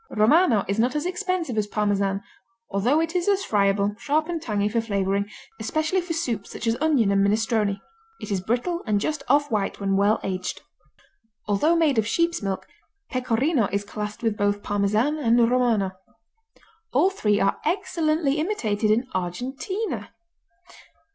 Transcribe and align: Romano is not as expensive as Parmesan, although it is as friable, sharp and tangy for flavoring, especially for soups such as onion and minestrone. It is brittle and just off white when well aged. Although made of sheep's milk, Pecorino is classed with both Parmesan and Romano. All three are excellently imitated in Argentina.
Romano 0.09 0.65
is 0.67 0.79
not 0.79 0.95
as 0.95 1.05
expensive 1.05 1.59
as 1.59 1.67
Parmesan, 1.67 2.23
although 2.71 2.99
it 2.99 3.15
is 3.15 3.27
as 3.29 3.45
friable, 3.45 3.93
sharp 3.99 4.29
and 4.29 4.41
tangy 4.41 4.67
for 4.67 4.81
flavoring, 4.81 5.29
especially 5.59 6.01
for 6.01 6.13
soups 6.13 6.49
such 6.49 6.65
as 6.65 6.75
onion 6.81 7.11
and 7.11 7.23
minestrone. 7.23 7.79
It 8.19 8.31
is 8.31 8.41
brittle 8.41 8.81
and 8.87 8.99
just 8.99 9.21
off 9.27 9.51
white 9.51 9.79
when 9.79 9.95
well 9.95 10.19
aged. 10.23 10.61
Although 11.45 11.75
made 11.75 11.99
of 11.99 12.07
sheep's 12.07 12.41
milk, 12.41 12.67
Pecorino 13.11 13.67
is 13.71 13.83
classed 13.83 14.23
with 14.23 14.35
both 14.35 14.63
Parmesan 14.63 15.19
and 15.19 15.39
Romano. 15.47 15.91
All 16.91 17.11
three 17.11 17.39
are 17.39 17.59
excellently 17.63 18.39
imitated 18.39 18.89
in 18.89 19.05
Argentina. 19.13 20.13